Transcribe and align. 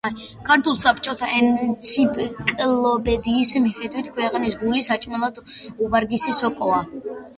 ქართული 0.45 0.79
საბჭოთა 0.85 1.27
ენციკლოპედიის 1.41 3.51
მიხედვით, 3.67 4.09
ქვეყნის 4.19 4.57
გული 4.65 4.83
საჭმელად 4.89 5.43
უვარგისი 5.53 6.35
სოკოა. 6.41 6.83